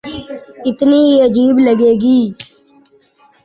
[0.67, 2.19] اتنی ہی عجیب لگے گی۔